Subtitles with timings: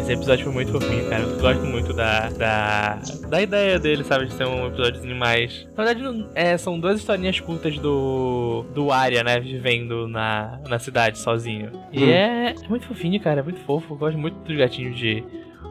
[0.00, 1.22] Esse episódio foi muito fofinho, cara.
[1.22, 2.94] Eu gosto muito da, da,
[3.28, 4.26] da ideia dele, sabe?
[4.26, 5.68] De ser um episódiozinho mais.
[5.76, 8.64] Na verdade, é, são duas historinhas curtas do.
[8.74, 9.38] do Arya, né?
[9.38, 11.70] Vivendo na, na cidade sozinho.
[11.92, 12.08] E Hum.
[12.10, 13.40] é, é muito fofinho, cara.
[13.40, 13.92] É muito fofo.
[13.94, 15.22] Eu gosto muito dos gatinhos de.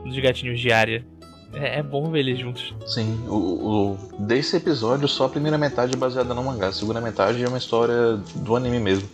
[0.05, 1.03] dos gatinhos de Arya.
[1.53, 2.73] É, é bom ver eles juntos.
[2.85, 7.01] Sim, o, o- desse episódio só a primeira metade é baseada no mangá, a segunda
[7.01, 9.09] metade é uma história do anime mesmo.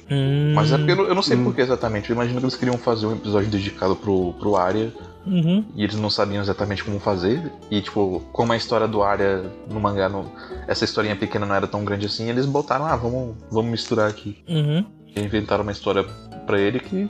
[0.54, 1.46] Mas é porque eu, não- eu não sei Hum.
[1.46, 4.92] por que exatamente, eu imagino que eles queriam fazer um episódio dedicado pro, pro Arya
[5.26, 5.64] Uhum.
[5.76, 7.52] e eles não sabiam exatamente como fazer.
[7.72, 10.32] E tipo, como a história do Arya no mangá, no-
[10.68, 14.38] essa historinha pequena não era tão grande assim, eles botaram, ah, vamos, vamos misturar aqui.
[14.48, 14.86] Uhum.
[15.16, 16.04] E inventaram uma história
[16.46, 17.10] pra ele que.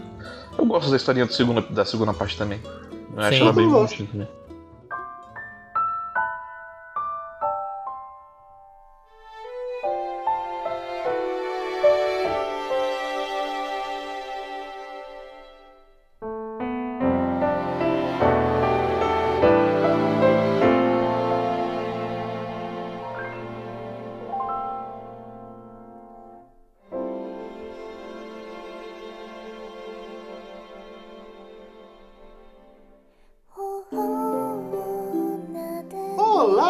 [0.58, 2.60] Eu gosto da historinha do segunda, da segunda parte também.
[3.14, 4.28] Eu acho ela bem bonitinha também.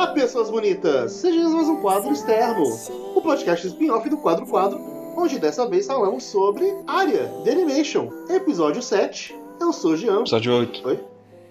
[0.06, 1.14] Olá, pessoas bonitas!
[1.14, 2.64] Sejam mais um quadro externo,
[3.16, 4.80] o podcast spin-off do Quadro Quadro,
[5.18, 9.36] onde dessa vez falamos sobre Área The Animation, episódio 7.
[9.60, 10.20] Eu sou o Jean.
[10.20, 10.88] Episódio 8.
[10.88, 11.04] Oi?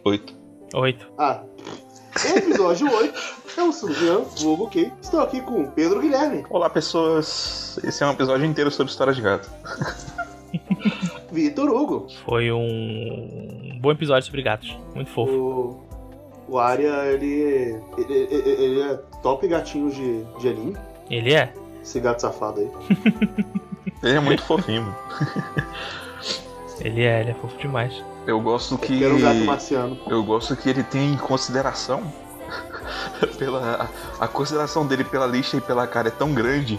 [0.05, 0.35] 8.
[0.75, 1.13] Oito.
[1.19, 1.43] Ah,
[2.37, 3.21] episódio 8.
[3.57, 4.93] Eu sou o Jean, vulgo Key.
[5.03, 7.81] Estou aqui com o Pedro Guilherme, Olá, pessoas.
[7.83, 9.51] Esse é um episódio inteiro sobre história de gato.
[11.33, 12.07] Vitor Hugo.
[12.25, 14.79] Foi um bom episódio sobre gatos.
[14.95, 15.33] Muito fofo.
[15.33, 15.94] O,
[16.49, 20.77] o Área, ele, ele, ele, ele é top gatinho de, de anime.
[21.11, 21.53] Ele é?
[21.83, 22.71] Esse gato safado aí.
[24.03, 24.97] Ele é muito fofinho, mano.
[26.81, 27.95] Ele é, ele é fofo demais.
[28.27, 29.03] Eu gosto que.
[29.03, 29.99] Era um gato marciano.
[30.09, 32.03] Eu gosto que ele tem consideração.
[33.39, 33.89] pela
[34.19, 36.79] a, a consideração dele pela lixa e pela cara é tão grande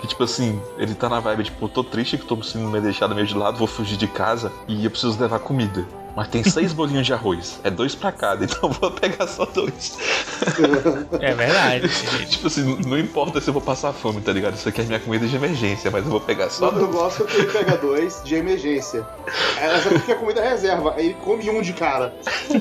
[0.00, 3.14] que, tipo assim, ele tá na vibe, tipo, tô triste que tô sendo me deixado
[3.14, 5.84] meio de lado, vou fugir de casa e eu preciso levar comida.
[6.16, 9.44] Mas tem seis bolinhos de arroz, é dois pra cada, então eu vou pegar só
[9.46, 9.98] dois.
[11.20, 11.88] É verdade.
[12.28, 14.54] tipo assim, não importa se eu vou passar fome, tá ligado?
[14.54, 16.92] Isso aqui é minha comida de emergência, mas eu vou pegar só Só eu dois.
[16.92, 19.06] gosto que ele pega dois de emergência.
[19.60, 22.14] Essa aqui é comida reserva, aí ele come um de cara.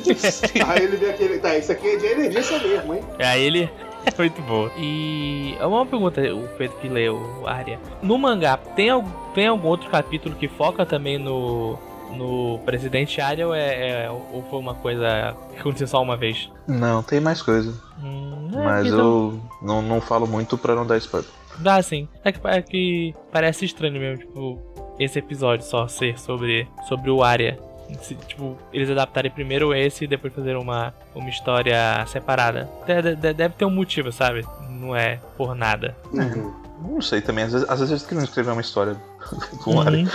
[0.68, 1.40] Aí ele vê aquele.
[1.40, 3.04] Tá, isso aqui é de emergência mesmo, hein?
[3.20, 3.70] Aí ele
[4.06, 4.70] é muito bom.
[4.78, 7.80] E uma pergunta, o Pedro que leu, Arya.
[8.02, 8.90] No mangá, tem,
[9.34, 11.78] tem algum outro capítulo que foca também no,
[12.18, 16.50] no Presidente ou, é, é- ou foi uma coisa que aconteceu só uma vez?
[16.68, 17.74] Não, tem mais coisa.
[18.02, 21.30] Hum, é, Mas então- eu não, não falo muito pra não dar spoiler.
[21.60, 22.08] Dá sim.
[22.24, 24.60] É que, é que parece estranho mesmo, tipo,
[25.00, 27.60] esse episódio só ser sobre, sobre o Arya.
[28.02, 32.68] Se, tipo, eles adaptarem primeiro esse e depois fazer uma, uma história separada.
[32.88, 34.44] De- de- deve ter um motivo, sabe?
[34.70, 35.96] Não é por nada.
[36.12, 36.54] Uhum.
[36.82, 38.96] Não sei também, às vezes, às vezes eles queriam escrever uma história
[39.64, 40.10] com o Arya.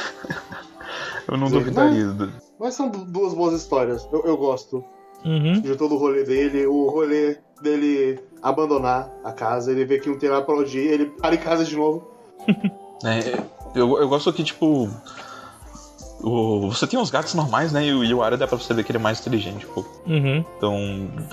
[1.30, 1.58] Eu não Sim.
[1.58, 2.06] duvidaria.
[2.06, 4.08] do- Mas são du- duas boas histórias.
[4.12, 4.82] Eu, eu gosto
[5.24, 5.60] Uhum.
[5.60, 6.66] de todo o rolê dele.
[6.66, 10.86] O rolê dele abandonar a casa, ele vê que não tem nada pra onde ir,
[10.92, 12.08] ele para em casa de novo.
[13.04, 13.40] É,
[13.78, 14.88] eu, eu gosto que, tipo.
[16.20, 17.86] o- você tem os gatos normais, né?
[17.86, 19.84] E o, e o Arya dá pra você ver que ele é mais inteligente, pô.
[20.04, 20.44] Uhum.
[20.56, 20.76] Então,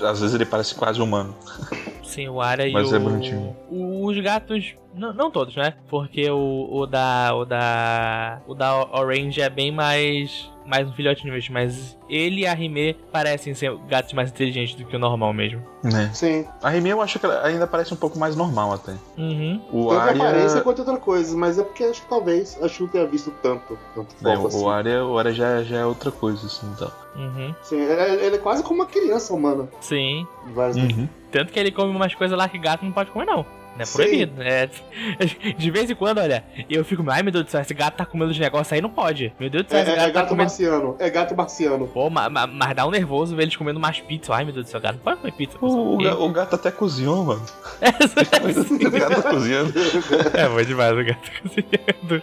[0.08, 1.34] às vezes ele parece quase humano.
[2.06, 3.00] Sim, o Arya Mas e é o...
[3.00, 3.56] bonitinho.
[3.70, 4.74] o- Os gatos...
[4.94, 5.74] Não, não todos, né?
[5.90, 7.34] Porque o, o da...
[7.34, 8.40] O da...
[8.46, 10.50] O da Orange é bem mais...
[10.64, 11.52] Mais um filhote mesmo.
[11.54, 15.62] Mas ele e a Rime parecem ser gatos mais inteligentes do que o normal mesmo.
[15.84, 16.10] Né?
[16.12, 16.44] Sim.
[16.60, 18.94] A Remy eu acho que ela ainda parece um pouco mais normal até.
[19.16, 19.60] Uhum.
[19.70, 20.60] O Tanto em aparência Arya.
[20.62, 23.78] quanto outra coisa, mas é porque acho que talvez acho que não tenha visto tanto,
[23.94, 24.64] tanto né, fofo assim.
[24.64, 26.90] o Arya, o Arya já, já é outra coisa, assim, então.
[27.14, 27.54] Uhum.
[27.62, 29.68] Sim, ele, ele é quase como uma criança humana.
[29.80, 30.26] Sim.
[30.48, 31.08] em vários Uhum.
[31.38, 33.44] Tanto que ele come umas coisas lá que gato não pode comer, não.
[33.76, 34.42] Não é proibido.
[34.42, 34.70] É...
[35.58, 38.06] De vez em quando, olha, eu fico, ai meu Deus do céu, esse gato tá
[38.06, 39.34] comendo de negócio aí, não pode.
[39.38, 40.42] Meu Deus do céu, É, esse é- gato é tá gato comendo.
[40.48, 40.96] marciano.
[40.98, 41.86] É gato marciano.
[41.88, 44.34] Pô, ma- ma- mas dá um nervoso ver eles comendo mais pizza.
[44.34, 45.58] Ai meu Deus do céu, gato não pode comer pizza.
[45.60, 47.42] O, o, ga- o gato até cozinhou, mano.
[47.82, 47.88] É,
[48.86, 49.72] o gato tá cozinhando.
[50.32, 52.22] é bom demais o gato cozinhando.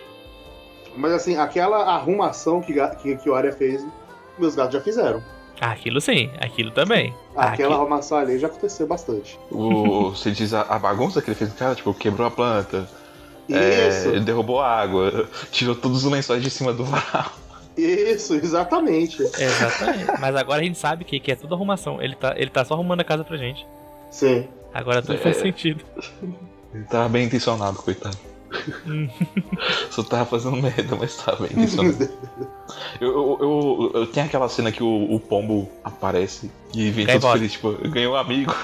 [0.95, 3.85] Mas assim, aquela arrumação que, que, que o Arya fez,
[4.39, 5.23] meus gatos já fizeram.
[5.71, 7.13] Aquilo sim, aquilo também.
[7.31, 9.39] Aquela Aquilo- arrumação ali já aconteceu bastante.
[9.51, 12.87] O, você diz a, a bagunça que ele fez, cara, tipo, quebrou a planta,
[13.49, 17.31] é, Isso, ele derrubou a água, tirou todos os lençóis de cima do varal.
[17.77, 19.21] isso, exatamente.
[19.23, 20.05] Exatamente.
[20.19, 22.01] Mas agora a gente sabe que, que é tudo arrumação.
[22.01, 23.65] Ele tá, ele tá só arrumando a casa pra gente.
[24.11, 24.47] Sim.
[24.73, 25.17] Agora tudo É.
[25.17, 25.83] faz sentido.
[26.73, 28.17] Ele tava bem intencionado, coitado.
[29.91, 32.09] Só tava fazendo merda, mas tava bem intencionado.
[32.99, 37.15] Eu, eu, eu, eu tenho aquela cena que o, o pombo aparece e vem Cai
[37.15, 37.37] todo embora.
[37.39, 38.55] feliz, tipo, ganhou um amigo.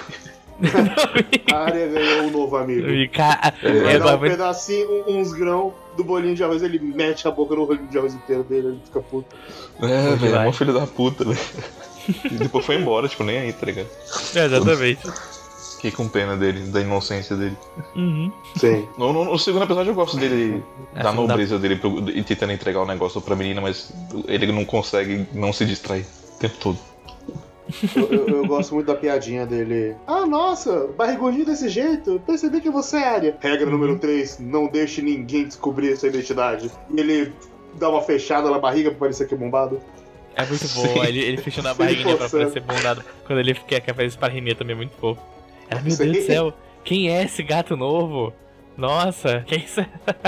[1.53, 2.89] A área ganhou um novo amigo.
[2.89, 6.61] E, cara, Ele é, vai dar um pedacinho, um- uns grãos do bolinho de arroz,
[6.61, 9.35] ele mete a boca no rolinho de arroz inteiro dele, ele fica puto.
[9.81, 11.39] É, velho, é uma filho da puta, velho.
[12.25, 13.87] E depois foi embora, tipo, nem aí, tá ligado?
[14.35, 14.99] é, exatamente.
[15.79, 17.55] Fiquei com pena dele, da inocência dele.
[17.95, 18.29] Uhum.
[18.57, 18.85] Sim.
[18.97, 20.61] No, no- no segundo episódio eu gosto dele,
[20.93, 23.93] É, da nobreza dele pro- e tentando entregar o negócio pra menina, mas
[24.27, 26.05] ele não consegue não se distrair
[26.35, 26.77] o tempo todo.
[27.95, 29.95] Eu, eu- eu gosto muito da piadinha dele.
[30.05, 33.37] Ah, nossa, barrigudinho desse jeito, percebi que você é área.
[33.39, 36.69] Regra número 3, não deixe ninguém descobrir sua identidade.
[36.93, 37.31] E ele
[37.75, 39.79] dá uma fechada na barriga pra parecer que é bombado.
[40.35, 43.03] É muito boa, ele, ele fechando a barriguinha pra parecer bondado.
[43.25, 45.21] Quando ele quer, quer fazer esparrimia também é muito fofo.
[45.69, 45.95] Ela, meu.
[45.97, 48.33] Deus do céu, quem é esse gato novo?
[48.77, 49.85] Nossa, quem é isso?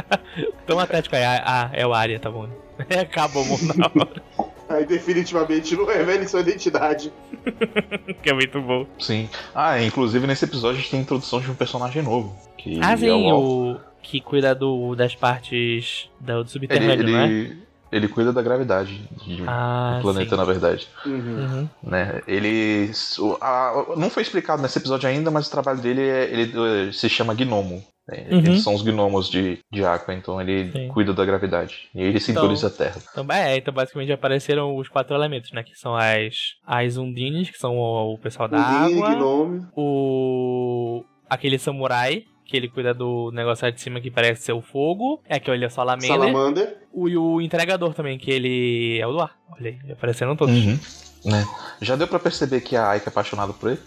[0.68, 1.24] Tão atlético aí.
[1.24, 2.48] Ah, ah, é o Arya, tá bom.
[3.02, 4.24] Acabou o mundo na hora.
[4.70, 7.12] Aí definitivamente não revele sua identidade.
[8.22, 8.86] Que é muito bom.
[9.00, 9.28] Sim.
[9.56, 12.36] Ah, inclusive nesse episódio a gente tem a introdução de um personagem novo.
[12.58, 13.46] Que Ah, é sim, o Alf.
[13.46, 13.80] o.
[14.04, 17.26] Que cuida do, das partes do Ele, subterrâneo, não é?
[17.26, 17.58] ele,
[17.92, 20.38] ele cuida da gravidade de- Ah, do planeta, sim.
[20.38, 20.88] na verdade.
[21.06, 21.14] Uhum.
[21.14, 21.70] Uhum.
[21.84, 22.22] Né?
[22.28, 22.92] Ele.
[23.20, 26.54] o- a- não foi explicado nesse episódio ainda, mas o trabalho dele é, ele
[26.88, 27.84] eh, se chama Gnomo.
[28.08, 28.26] né?
[28.32, 28.40] Uhum.
[28.40, 30.88] Eles são os gnomos de, de Aqua, então ele Sim.
[30.88, 31.88] cuida da gravidade.
[31.94, 33.00] E ele simboliza a Terra.
[33.12, 35.62] Então, é, então basicamente apareceram os quatro elementos, né?
[35.64, 36.34] Que são as,
[36.66, 39.16] as Undines, que são o, o pessoal da Undine, água.
[39.16, 39.68] Gnome.
[39.76, 44.62] o aquele samurai que ele cuida do negócio lá de cima que parece ser o
[44.62, 46.78] fogo, é que ele é o Salamander, Salamander.
[46.92, 49.32] o, e o entregador também, que ele é o do ar.
[49.58, 50.54] Olha aí, apareceram todos.
[50.54, 50.78] Uhum.
[51.24, 51.46] Né?
[51.82, 53.80] Já deu pra perceber que a Aika é apaixonada por ele?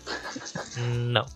[1.10, 1.26] Não.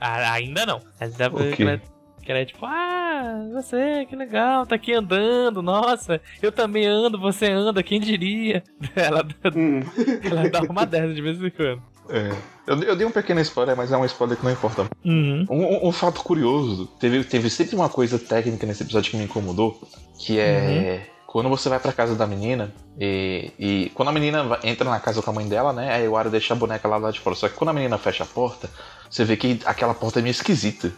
[0.00, 0.80] Ah, ainda não.
[1.00, 1.52] Ainda O quê?
[1.56, 1.80] que ela,
[2.22, 7.18] que ela é tipo, ah, você, que legal, tá aqui andando, nossa, eu também ando,
[7.18, 8.62] você anda, quem diria?
[8.94, 9.80] Ela, Hum.
[10.22, 11.82] ela dá uma dessa de vez em quando.
[12.08, 12.32] É.
[12.66, 14.86] Eu, eu dei um pequeno spoiler, mas é um spoiler que não importa.
[15.04, 15.44] Uhum.
[15.48, 19.24] Um, um- um fato curioso, teve, teve sempre uma coisa técnica nesse episódio que me
[19.24, 19.80] incomodou,
[20.18, 24.60] que é quando você vai pra casa da menina e, e quando a menina vai-
[24.64, 26.96] entra na casa com a mãe dela, né, aí o Ara deixa a boneca lá,
[26.96, 27.36] lá de fora.
[27.36, 28.70] Só que quando a menina fecha a porta,
[29.10, 30.92] você vê que aquela porta é meio esquisita.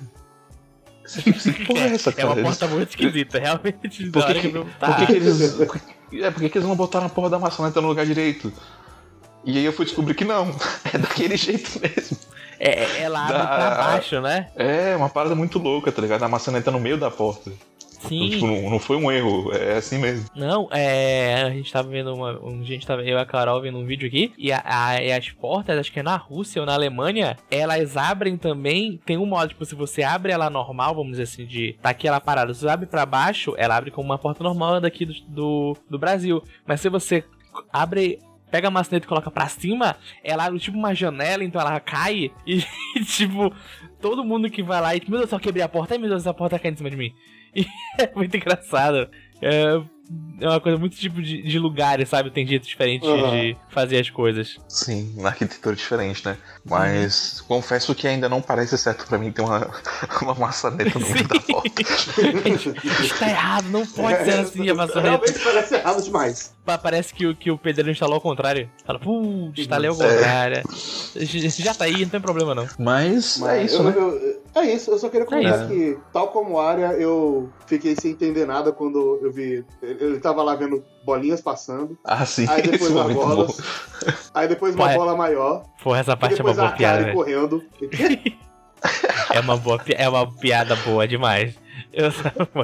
[1.04, 2.28] Você fica assim, que porra é essa, É cara?
[2.28, 4.10] uma Eles- porta muito esquisita, realmente.
[4.10, 5.60] Por que, hora que, eu- por que que eles.
[6.12, 8.52] É, por que que eles não botaram a porra da maçaneta no lugar direito?
[9.44, 10.54] E aí eu fui descobrir que não,
[10.92, 12.16] é daquele jeito mesmo.
[12.60, 14.48] É, ela abre Da- pra baixo, né?
[14.56, 16.22] É uma parada muito louca, tá ligado?
[16.24, 17.50] A maçaneta no meio da porta.
[18.00, 18.30] Então, Sim.
[18.30, 20.26] tipo, não, não foi um erro, é assim mesmo.
[20.34, 21.42] Não, é.
[21.42, 22.38] A gente tava vendo uma.
[22.44, 24.32] Um, a gente tava, eu e a Carol vendo um vídeo aqui.
[24.38, 27.96] E, a, a- e as portas, acho que é na Rússia ou na Alemanha, elas
[27.96, 29.00] abrem também.
[29.04, 31.76] Tem um modo, tipo, se você abre ela normal, vamos dizer assim, de.
[31.82, 32.54] Tá aqui ela parada.
[32.54, 35.98] Se você abre pra baixo, ela abre como uma porta normal daqui do, do, do
[35.98, 36.42] Brasil.
[36.66, 37.24] Mas se você
[37.72, 38.20] abre.
[38.50, 42.30] Pega a maçaneta e coloca pra cima, ela abre tipo uma janela, então ela cai
[42.46, 42.64] e,
[43.04, 43.52] tipo,
[44.00, 46.22] todo mundo que vai lá e, meu Deus, só quebrei a porta, ai meu Deus,
[46.22, 47.14] essa porta tá caindo em cima de mim.
[47.56, 47.66] E
[47.98, 49.08] é muito engraçado.
[49.40, 49.80] É,
[50.40, 52.30] é uma coisa muito tipo de, de lugares, sabe?
[52.30, 53.30] Tem jeito diferente Uhum.
[53.30, 54.56] de fazer as coisas.
[54.68, 56.36] Sim, uma arquitetura diferente, né?
[56.64, 59.68] Mas confesso que ainda não parece certo pra mim ter uma,
[60.22, 61.82] uma maçaneta no meio da porta.
[63.02, 65.08] Isso tá errado, não pode ser assim a maçaneta.
[65.08, 66.54] Realmente parece errado demais.
[66.64, 68.70] Pa- Parece que, o- que o pedreiro instalou ao contrário.
[68.86, 69.98] Fala, putz, instalei ao É.
[69.98, 70.62] contrário.
[71.58, 72.66] Já tá aí, não tem problema não.
[72.78, 73.94] Mas, é Mas isso, eu- né?
[73.96, 74.27] eu-
[74.60, 75.68] é isso, eu só queria comentar isso.
[75.68, 79.64] que, tal como área, eu fiquei sem entender nada quando eu vi.
[79.82, 81.98] Ele tava lá vendo bolinhas passando.
[82.04, 83.46] Ah, sim, Aí depois uma bola.
[83.46, 83.54] bom.
[84.34, 84.94] Aí depois uma Ué.
[84.96, 85.62] bola maior.
[85.82, 87.14] Pô, essa E parte é uma boa piada, velho.
[87.14, 87.62] correndo.
[89.34, 91.54] É uma, boa, é uma piada boa demais.
[91.92, 92.10] Eu.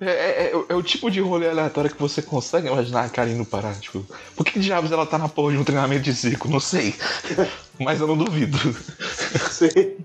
[0.00, 3.32] É, é- é- é o tipo de rolê aleatório que você consegue imaginar a Karen
[3.32, 3.74] indo parar.
[3.78, 6.48] Tipo, por que diabos ela tá na porra de um treinamento de circo?
[6.48, 6.94] Não sei.
[7.78, 8.56] Mas eu não duvido.
[9.50, 9.98] Sei.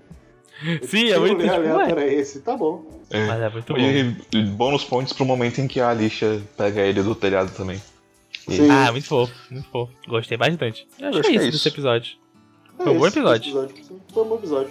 [0.86, 2.40] Sim, é muito tipo, aleatório é esse?
[2.40, 2.84] Tá bom.
[3.10, 3.26] É.
[3.26, 3.78] Mas é muito bom.
[3.78, 7.80] E bônus pontos pro momento em que a Alicia pega ele do telhado também.
[8.48, 8.70] E- Sim.
[8.70, 9.92] Ah, muito fofo, muito fofo.
[10.08, 10.86] Gostei bastante.
[10.98, 11.58] Eu acho, Acho que é é isso isso.
[11.58, 12.16] desse episódio.
[12.78, 13.52] É Foi um bom episódio.
[13.82, 14.70] Sim, Foi um bom episódio.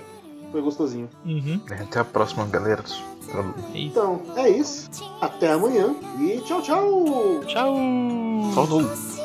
[0.52, 1.10] Foi gostosinho.
[1.26, 1.60] Uhum.
[1.70, 2.84] Até a próxima, galera.
[3.30, 3.78] É.
[3.80, 4.90] Então, é isso.
[5.20, 7.42] Até amanhã e tchau, tchau!
[7.46, 7.76] Tchau!
[8.56, 9.17] Falou.